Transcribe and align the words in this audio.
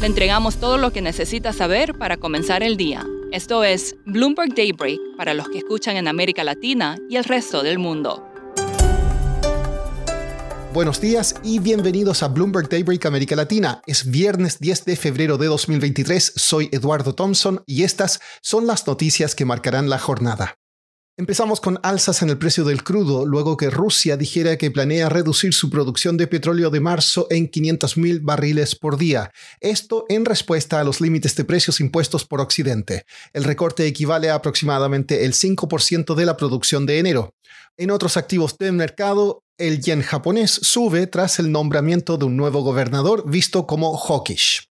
Le 0.00 0.06
entregamos 0.06 0.56
todo 0.58 0.76
lo 0.76 0.92
que 0.92 1.00
necesita 1.00 1.54
saber 1.54 1.94
para 1.94 2.18
comenzar 2.18 2.62
el 2.62 2.76
día. 2.76 3.06
Esto 3.32 3.64
es 3.64 3.96
Bloomberg 4.04 4.54
Daybreak 4.54 5.00
para 5.16 5.32
los 5.32 5.48
que 5.48 5.58
escuchan 5.58 5.96
en 5.96 6.06
América 6.06 6.44
Latina 6.44 6.98
y 7.08 7.16
el 7.16 7.24
resto 7.24 7.62
del 7.62 7.78
mundo. 7.78 8.22
Buenos 10.74 11.00
días 11.00 11.34
y 11.42 11.60
bienvenidos 11.60 12.22
a 12.22 12.28
Bloomberg 12.28 12.68
Daybreak 12.68 13.06
América 13.06 13.36
Latina. 13.36 13.80
Es 13.86 14.10
viernes 14.10 14.58
10 14.60 14.84
de 14.84 14.96
febrero 14.96 15.38
de 15.38 15.46
2023. 15.46 16.34
Soy 16.36 16.68
Eduardo 16.72 17.14
Thompson 17.14 17.62
y 17.64 17.84
estas 17.84 18.20
son 18.42 18.66
las 18.66 18.86
noticias 18.86 19.34
que 19.34 19.46
marcarán 19.46 19.88
la 19.88 19.98
jornada. 19.98 20.58
Empezamos 21.18 21.62
con 21.62 21.80
alzas 21.82 22.20
en 22.20 22.28
el 22.28 22.36
precio 22.36 22.62
del 22.64 22.84
crudo, 22.84 23.24
luego 23.24 23.56
que 23.56 23.70
Rusia 23.70 24.18
dijera 24.18 24.58
que 24.58 24.70
planea 24.70 25.08
reducir 25.08 25.54
su 25.54 25.70
producción 25.70 26.18
de 26.18 26.26
petróleo 26.26 26.68
de 26.68 26.80
marzo 26.80 27.26
en 27.30 27.50
500.000 27.50 28.20
barriles 28.20 28.74
por 28.74 28.98
día. 28.98 29.32
Esto 29.60 30.04
en 30.10 30.26
respuesta 30.26 30.78
a 30.78 30.84
los 30.84 31.00
límites 31.00 31.34
de 31.34 31.44
precios 31.44 31.80
impuestos 31.80 32.26
por 32.26 32.42
Occidente. 32.42 33.06
El 33.32 33.44
recorte 33.44 33.86
equivale 33.86 34.28
a 34.28 34.34
aproximadamente 34.34 35.24
el 35.24 35.32
5% 35.32 36.14
de 36.14 36.26
la 36.26 36.36
producción 36.36 36.84
de 36.84 36.98
enero. 36.98 37.34
En 37.78 37.90
otros 37.90 38.18
activos 38.18 38.58
del 38.58 38.74
mercado, 38.74 39.42
el 39.56 39.80
yen 39.80 40.02
japonés 40.02 40.50
sube 40.50 41.06
tras 41.06 41.38
el 41.38 41.50
nombramiento 41.50 42.18
de 42.18 42.26
un 42.26 42.36
nuevo 42.36 42.60
gobernador 42.60 43.24
visto 43.26 43.66
como 43.66 43.96
hawkish. 43.96 44.68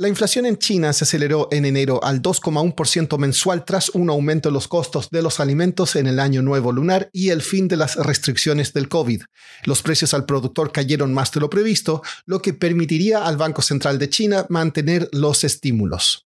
La 0.00 0.08
inflación 0.08 0.46
en 0.46 0.56
China 0.56 0.94
se 0.94 1.04
aceleró 1.04 1.48
en 1.50 1.66
enero 1.66 2.02
al 2.02 2.22
2,1% 2.22 3.18
mensual 3.18 3.66
tras 3.66 3.90
un 3.90 4.08
aumento 4.08 4.48
en 4.48 4.54
los 4.54 4.66
costos 4.66 5.10
de 5.10 5.20
los 5.20 5.40
alimentos 5.40 5.94
en 5.94 6.06
el 6.06 6.20
año 6.20 6.40
nuevo 6.40 6.72
lunar 6.72 7.10
y 7.12 7.28
el 7.28 7.42
fin 7.42 7.68
de 7.68 7.76
las 7.76 7.96
restricciones 7.96 8.72
del 8.72 8.88
COVID. 8.88 9.20
Los 9.64 9.82
precios 9.82 10.14
al 10.14 10.24
productor 10.24 10.72
cayeron 10.72 11.12
más 11.12 11.32
de 11.32 11.40
lo 11.40 11.50
previsto, 11.50 12.00
lo 12.24 12.40
que 12.40 12.54
permitiría 12.54 13.26
al 13.26 13.36
Banco 13.36 13.60
Central 13.60 13.98
de 13.98 14.08
China 14.08 14.46
mantener 14.48 15.06
los 15.12 15.44
estímulos. 15.44 16.29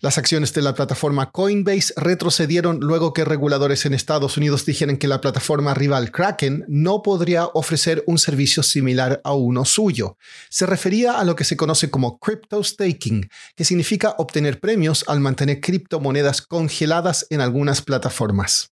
Las 0.00 0.18
acciones 0.18 0.52
de 0.52 0.60
la 0.60 0.74
plataforma 0.74 1.30
Coinbase 1.30 1.94
retrocedieron 1.96 2.80
luego 2.80 3.12
que 3.12 3.24
reguladores 3.24 3.86
en 3.86 3.94
Estados 3.94 4.36
Unidos 4.36 4.66
dijeron 4.66 4.96
que 4.96 5.08
la 5.08 5.20
plataforma 5.20 5.72
rival 5.72 6.10
Kraken 6.10 6.64
no 6.68 7.02
podría 7.02 7.46
ofrecer 7.46 8.04
un 8.06 8.18
servicio 8.18 8.62
similar 8.62 9.20
a 9.24 9.32
uno 9.34 9.64
suyo. 9.64 10.18
Se 10.50 10.66
refería 10.66 11.18
a 11.18 11.24
lo 11.24 11.36
que 11.36 11.44
se 11.44 11.56
conoce 11.56 11.90
como 11.90 12.18
crypto 12.18 12.62
staking, 12.62 13.30
que 13.54 13.64
significa 13.64 14.14
obtener 14.18 14.60
premios 14.60 15.04
al 15.06 15.20
mantener 15.20 15.60
criptomonedas 15.60 16.42
congeladas 16.42 17.26
en 17.30 17.40
algunas 17.40 17.80
plataformas. 17.80 18.73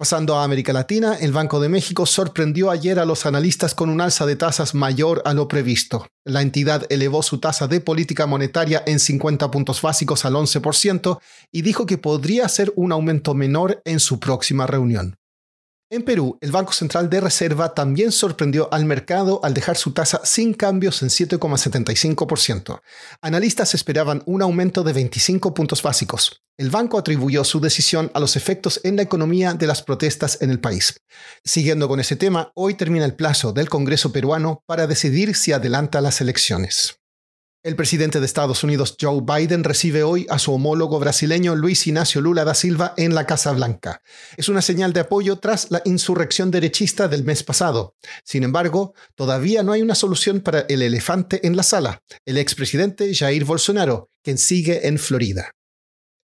Pasando 0.00 0.34
a 0.36 0.44
América 0.44 0.72
Latina, 0.72 1.14
el 1.20 1.30
Banco 1.30 1.60
de 1.60 1.68
México 1.68 2.06
sorprendió 2.06 2.70
ayer 2.70 2.98
a 2.98 3.04
los 3.04 3.26
analistas 3.26 3.74
con 3.74 3.90
un 3.90 4.00
alza 4.00 4.24
de 4.24 4.34
tasas 4.34 4.74
mayor 4.74 5.20
a 5.26 5.34
lo 5.34 5.46
previsto. 5.46 6.06
La 6.24 6.40
entidad 6.40 6.86
elevó 6.88 7.22
su 7.22 7.36
tasa 7.38 7.68
de 7.68 7.82
política 7.82 8.24
monetaria 8.24 8.82
en 8.86 8.98
50 8.98 9.50
puntos 9.50 9.82
básicos 9.82 10.24
al 10.24 10.36
11% 10.36 11.18
y 11.52 11.60
dijo 11.60 11.84
que 11.84 11.98
podría 11.98 12.48
ser 12.48 12.72
un 12.76 12.92
aumento 12.92 13.34
menor 13.34 13.82
en 13.84 14.00
su 14.00 14.18
próxima 14.20 14.66
reunión. 14.66 15.19
En 15.92 16.04
Perú, 16.04 16.38
el 16.40 16.52
Banco 16.52 16.72
Central 16.72 17.10
de 17.10 17.20
Reserva 17.20 17.74
también 17.74 18.12
sorprendió 18.12 18.72
al 18.72 18.84
mercado 18.84 19.40
al 19.42 19.54
dejar 19.54 19.76
su 19.76 19.90
tasa 19.90 20.20
sin 20.22 20.54
cambios 20.54 21.02
en 21.02 21.08
7,75%. 21.08 22.80
Analistas 23.20 23.74
esperaban 23.74 24.22
un 24.24 24.40
aumento 24.40 24.84
de 24.84 24.92
25 24.92 25.52
puntos 25.52 25.82
básicos. 25.82 26.44
El 26.56 26.70
banco 26.70 26.96
atribuyó 26.96 27.42
su 27.42 27.58
decisión 27.58 28.08
a 28.14 28.20
los 28.20 28.36
efectos 28.36 28.80
en 28.84 28.94
la 28.94 29.02
economía 29.02 29.54
de 29.54 29.66
las 29.66 29.82
protestas 29.82 30.38
en 30.40 30.50
el 30.50 30.60
país. 30.60 31.00
Siguiendo 31.44 31.88
con 31.88 31.98
ese 31.98 32.14
tema, 32.14 32.52
hoy 32.54 32.74
termina 32.74 33.04
el 33.04 33.16
plazo 33.16 33.52
del 33.52 33.68
Congreso 33.68 34.12
peruano 34.12 34.62
para 34.66 34.86
decidir 34.86 35.34
si 35.34 35.50
adelanta 35.50 36.00
las 36.00 36.20
elecciones. 36.20 36.99
El 37.62 37.76
presidente 37.76 38.20
de 38.20 38.24
Estados 38.24 38.64
Unidos, 38.64 38.96
Joe 38.98 39.20
Biden, 39.20 39.64
recibe 39.64 40.02
hoy 40.02 40.26
a 40.30 40.38
su 40.38 40.54
homólogo 40.54 40.98
brasileño 40.98 41.54
Luis 41.54 41.86
Ignacio 41.86 42.22
Lula 42.22 42.42
da 42.42 42.54
Silva 42.54 42.94
en 42.96 43.14
la 43.14 43.26
Casa 43.26 43.52
Blanca. 43.52 44.00
Es 44.38 44.48
una 44.48 44.62
señal 44.62 44.94
de 44.94 45.00
apoyo 45.00 45.36
tras 45.36 45.70
la 45.70 45.82
insurrección 45.84 46.50
derechista 46.50 47.06
del 47.06 47.22
mes 47.22 47.42
pasado. 47.42 47.96
Sin 48.24 48.44
embargo, 48.44 48.94
todavía 49.14 49.62
no 49.62 49.72
hay 49.72 49.82
una 49.82 49.94
solución 49.94 50.40
para 50.40 50.60
el 50.70 50.80
elefante 50.80 51.46
en 51.46 51.54
la 51.54 51.62
sala, 51.62 52.02
el 52.24 52.38
expresidente 52.38 53.14
Jair 53.14 53.44
Bolsonaro, 53.44 54.08
quien 54.24 54.38
sigue 54.38 54.88
en 54.88 54.98
Florida. 54.98 55.50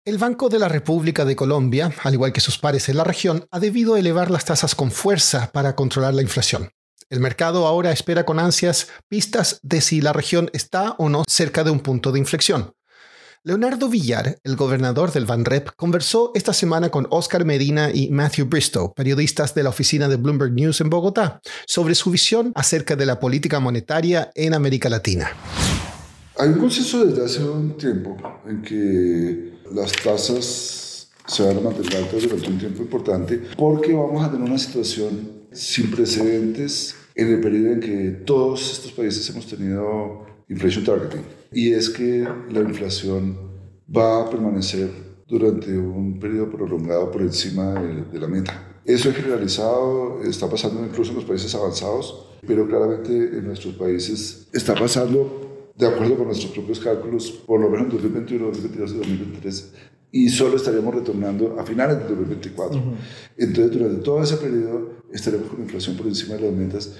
El 0.04 0.18
Banco 0.18 0.48
de 0.48 0.60
la 0.60 0.68
República 0.68 1.24
de 1.24 1.34
Colombia, 1.34 1.92
al 2.04 2.14
igual 2.14 2.32
que 2.32 2.42
sus 2.42 2.58
pares 2.58 2.88
en 2.88 2.96
la 2.96 3.04
región, 3.04 3.48
ha 3.50 3.58
debido 3.58 3.96
elevar 3.96 4.30
las 4.30 4.44
tasas 4.44 4.76
con 4.76 4.92
fuerza 4.92 5.50
para 5.50 5.74
controlar 5.74 6.14
la 6.14 6.22
inflación. 6.22 6.70
El 7.10 7.20
mercado 7.20 7.66
ahora 7.66 7.92
espera 7.92 8.24
con 8.24 8.38
ansias 8.38 8.88
pistas 9.08 9.58
de 9.62 9.80
si 9.80 10.00
la 10.00 10.12
región 10.12 10.50
está 10.52 10.92
o 10.98 11.08
no 11.08 11.24
cerca 11.28 11.64
de 11.64 11.70
un 11.70 11.80
punto 11.80 12.12
de 12.12 12.18
inflexión. 12.18 12.72
Leonardo 13.46 13.90
Villar, 13.90 14.38
el 14.42 14.56
gobernador 14.56 15.12
del 15.12 15.26
Banrep, 15.26 15.68
conversó 15.76 16.32
esta 16.34 16.54
semana 16.54 16.88
con 16.88 17.06
Oscar 17.10 17.44
Medina 17.44 17.90
y 17.92 18.08
Matthew 18.08 18.46
Bristow, 18.46 18.94
periodistas 18.94 19.54
de 19.54 19.62
la 19.62 19.68
oficina 19.68 20.08
de 20.08 20.16
Bloomberg 20.16 20.52
News 20.52 20.80
en 20.80 20.88
Bogotá, 20.88 21.42
sobre 21.66 21.94
su 21.94 22.10
visión 22.10 22.52
acerca 22.54 22.96
de 22.96 23.04
la 23.04 23.20
política 23.20 23.60
monetaria 23.60 24.30
en 24.34 24.54
América 24.54 24.88
Latina. 24.88 25.28
Hay 26.38 26.48
un 26.48 26.58
consenso 26.58 27.04
desde 27.04 27.22
hace 27.22 27.44
un 27.44 27.76
tiempo 27.76 28.16
en 28.48 28.62
que 28.62 29.58
las 29.74 29.92
tasas 29.92 31.08
se 31.26 31.42
van 31.42 31.58
a 31.58 31.60
mantener 31.60 31.96
altas 31.96 32.22
durante 32.22 32.48
un 32.48 32.58
tiempo 32.58 32.82
importante 32.82 33.42
porque 33.58 33.92
vamos 33.92 34.24
a 34.24 34.30
tener 34.30 34.48
una 34.48 34.58
situación 34.58 35.43
sin 35.54 35.90
precedentes 35.90 36.96
en 37.14 37.28
el 37.32 37.40
periodo 37.40 37.72
en 37.72 37.80
que 37.80 38.10
todos 38.24 38.72
estos 38.72 38.92
países 38.92 39.28
hemos 39.30 39.46
tenido 39.46 40.26
inflation 40.48 40.84
targeting. 40.84 41.22
Y 41.52 41.72
es 41.72 41.88
que 41.88 42.26
la 42.50 42.60
inflación 42.60 43.38
va 43.94 44.22
a 44.22 44.30
permanecer 44.30 44.90
durante 45.26 45.76
un 45.76 46.18
periodo 46.18 46.50
prolongado 46.50 47.10
por 47.10 47.22
encima 47.22 47.74
de, 47.74 48.18
la 48.18 48.26
meta. 48.26 48.80
Eso 48.84 49.08
es 49.08 49.16
generalizado, 49.16 50.22
está 50.22 50.48
pasando 50.48 50.84
incluso 50.84 51.10
en 51.10 51.16
los 51.16 51.24
países 51.24 51.54
avanzados, 51.54 52.36
pero 52.46 52.68
claramente 52.68 53.12
en 53.12 53.46
nuestros 53.46 53.74
países 53.74 54.48
está 54.52 54.74
pasando 54.74 55.72
de 55.76 55.86
acuerdo 55.86 56.16
con 56.16 56.26
nuestros 56.26 56.52
propios 56.52 56.78
cálculos, 56.78 57.30
por 57.46 57.60
lo 57.60 57.68
menos 57.68 57.86
en 57.86 57.92
2021, 57.92 58.46
2022 58.46 58.92
y 58.92 58.96
2023, 58.96 59.72
y 60.14 60.28
solo 60.28 60.56
estaríamos 60.56 60.94
retornando 60.94 61.58
a 61.58 61.66
finales 61.66 61.98
de 61.98 62.04
2024. 62.04 62.80
Entonces, 63.36 63.72
durante 63.72 64.00
todo 64.00 64.22
ese 64.22 64.36
periodo 64.36 65.00
estaremos 65.12 65.48
con 65.48 65.60
inflación 65.60 65.96
por 65.96 66.06
encima 66.06 66.36
de 66.36 66.42
las 66.42 66.52
metas. 66.52 66.92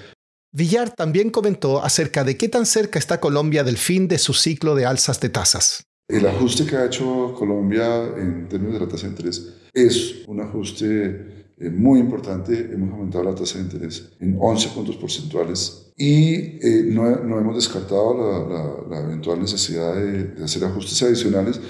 Villar 0.51 0.93
también 0.93 1.29
comentó 1.29 1.81
acerca 1.81 2.25
de 2.25 2.35
qué 2.35 2.49
tan 2.49 2.65
cerca 2.65 2.99
está 2.99 3.21
Colombia 3.21 3.63
del 3.63 3.77
fin 3.77 4.09
de 4.09 4.17
su 4.17 4.33
ciclo 4.33 4.75
de 4.75 4.85
alzas 4.85 5.21
de 5.21 5.29
tasas. 5.29 5.83
El 6.09 6.27
ajuste 6.27 6.65
que 6.65 6.75
ha 6.75 6.85
hecho 6.85 7.33
Colombia 7.39 8.03
en 8.17 8.49
términos 8.49 8.73
de 8.73 8.85
la 8.85 8.91
tasa 8.91 9.07
de 9.07 9.13
interés 9.13 9.47
es 9.73 10.27
un 10.27 10.41
ajuste 10.41 11.53
eh, 11.57 11.69
muy 11.69 12.01
importante. 12.01 12.69
Hemos 12.73 12.91
aumentado 12.91 13.23
la 13.23 13.33
tasa 13.33 13.59
de 13.59 13.63
interés 13.63 14.11
en 14.19 14.35
11 14.37 14.69
puntos 14.69 14.97
porcentuales 14.97 15.93
y 15.95 16.33
eh, 16.35 16.83
no, 16.87 17.15
no, 17.15 17.39
hemos 17.39 17.55
descartado 17.55 18.13
la, 18.13 18.93
la, 18.93 19.05
eventual 19.05 19.39
necesidad 19.39 19.95
de, 19.95 20.23
de 20.25 20.43
hacer 20.43 20.65
ajustes 20.65 21.01
adicionales 21.01 21.61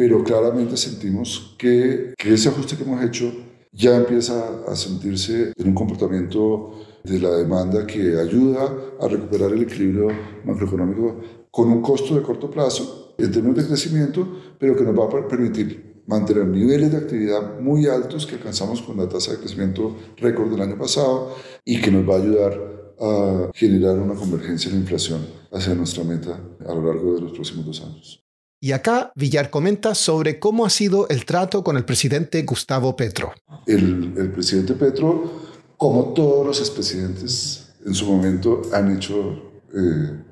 pero 0.00 0.24
claramente 0.24 0.78
sentimos 0.78 1.54
que, 1.58 2.14
que 2.16 2.32
ese 2.32 2.48
ajuste 2.48 2.74
que 2.74 2.84
hemos 2.84 3.04
hecho 3.04 3.30
ya 3.70 3.94
empieza 3.98 4.64
a 4.66 4.74
sentirse 4.74 5.52
en 5.54 5.68
un 5.68 5.74
comportamiento 5.74 6.72
de 7.04 7.18
la 7.18 7.32
demanda 7.32 7.86
que 7.86 8.18
ayuda 8.18 8.74
a 8.98 9.08
recuperar 9.08 9.52
el 9.52 9.60
equilibrio 9.60 10.08
macroeconómico 10.46 11.20
con 11.50 11.68
un 11.70 11.82
costo 11.82 12.14
de 12.14 12.22
corto 12.22 12.50
plazo 12.50 13.14
en 13.18 13.30
términos 13.30 13.58
de 13.58 13.66
crecimiento, 13.66 14.26
pero 14.58 14.74
que 14.74 14.84
nos 14.84 14.98
va 14.98 15.04
a 15.04 15.28
permitir 15.28 16.02
mantener 16.06 16.46
niveles 16.46 16.90
de 16.90 16.96
actividad 16.96 17.60
muy 17.60 17.84
altos 17.84 18.24
que 18.24 18.36
alcanzamos 18.36 18.80
con 18.80 18.96
la 18.96 19.06
tasa 19.06 19.32
de 19.32 19.38
crecimiento 19.40 19.94
récord 20.16 20.50
del 20.50 20.62
año 20.62 20.78
pasado 20.78 21.36
y 21.62 21.78
que 21.78 21.90
nos 21.90 22.08
va 22.08 22.14
a 22.14 22.22
ayudar 22.22 22.94
a 22.98 23.50
generar 23.52 23.98
una 23.98 24.14
convergencia 24.14 24.70
en 24.70 24.76
la 24.76 24.80
inflación 24.80 25.26
hacia 25.52 25.74
nuestra 25.74 26.04
meta 26.04 26.40
a 26.66 26.74
lo 26.74 26.86
largo 26.86 27.16
de 27.16 27.20
los 27.20 27.32
próximos 27.32 27.66
dos 27.66 27.82
años. 27.82 28.29
Y 28.62 28.72
acá 28.72 29.10
Villar 29.14 29.48
comenta 29.48 29.94
sobre 29.94 30.38
cómo 30.38 30.66
ha 30.66 30.70
sido 30.70 31.08
el 31.08 31.24
trato 31.24 31.64
con 31.64 31.78
el 31.78 31.86
presidente 31.86 32.42
Gustavo 32.42 32.94
Petro. 32.94 33.32
El, 33.66 34.12
el 34.18 34.30
presidente 34.32 34.74
Petro, 34.74 35.48
como 35.78 36.12
todos 36.12 36.46
los 36.46 36.60
expresidentes 36.60 37.72
en 37.86 37.94
su 37.94 38.04
momento, 38.04 38.60
han 38.74 38.94
hecho 38.94 39.62
eh, 39.72 40.22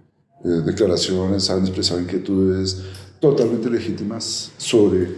eh, 0.45 0.49
declaraciones, 0.67 1.49
han 1.49 1.61
expresado 1.61 2.01
inquietudes 2.01 2.83
totalmente 3.19 3.71
legítimas 3.71 4.53
sobre 4.59 5.09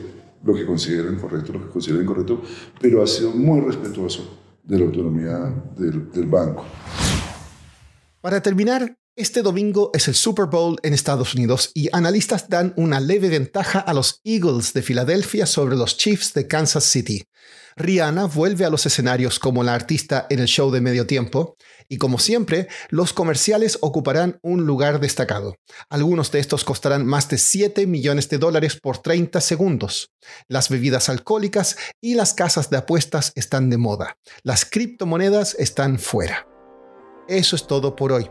lo 0.44 0.54
que 0.54 0.64
consideran 0.64 1.18
correcto, 1.18 1.52
lo 1.52 1.66
que 1.66 1.72
consideran 1.72 2.04
incorrecto, 2.04 2.40
pero 2.80 3.02
ha 3.02 3.08
sido 3.08 3.32
muy 3.32 3.60
respetuoso 3.60 4.38
de 4.62 4.78
la 4.78 4.84
autonomía 4.84 5.52
del, 5.76 6.12
del 6.12 6.26
banco. 6.26 6.64
Para 8.20 8.40
terminar, 8.40 8.96
este 9.16 9.42
domingo 9.42 9.90
es 9.92 10.08
el 10.08 10.14
Super 10.14 10.46
Bowl 10.46 10.78
en 10.82 10.94
Estados 10.94 11.34
Unidos 11.34 11.72
y 11.74 11.88
analistas 11.92 12.48
dan 12.48 12.72
una 12.76 13.00
leve 13.00 13.28
ventaja 13.28 13.80
a 13.80 13.92
los 13.92 14.20
Eagles 14.24 14.72
de 14.72 14.82
Filadelfia 14.82 15.46
sobre 15.46 15.76
los 15.76 15.96
Chiefs 15.96 16.32
de 16.32 16.46
Kansas 16.46 16.84
City. 16.84 17.24
Rihanna 17.76 18.26
vuelve 18.26 18.64
a 18.64 18.70
los 18.70 18.86
escenarios 18.86 19.38
como 19.38 19.62
la 19.62 19.74
artista 19.74 20.26
en 20.30 20.38
el 20.38 20.46
show 20.46 20.70
de 20.70 20.80
medio 20.80 21.06
tiempo 21.06 21.56
y 21.88 21.98
como 21.98 22.18
siempre, 22.18 22.68
los 22.88 23.12
comerciales 23.12 23.78
ocuparán 23.80 24.38
un 24.42 24.64
lugar 24.64 25.00
destacado. 25.00 25.56
Algunos 25.88 26.30
de 26.30 26.38
estos 26.38 26.62
costarán 26.64 27.04
más 27.04 27.28
de 27.28 27.38
7 27.38 27.86
millones 27.88 28.28
de 28.28 28.38
dólares 28.38 28.78
por 28.80 28.98
30 28.98 29.40
segundos. 29.40 30.12
Las 30.46 30.68
bebidas 30.68 31.08
alcohólicas 31.08 31.76
y 32.00 32.14
las 32.14 32.32
casas 32.32 32.70
de 32.70 32.76
apuestas 32.76 33.32
están 33.34 33.70
de 33.70 33.76
moda. 33.76 34.16
Las 34.44 34.64
criptomonedas 34.64 35.56
están 35.58 35.98
fuera. 35.98 36.46
Eso 37.28 37.56
es 37.56 37.66
todo 37.66 37.96
por 37.96 38.12
hoy. 38.12 38.30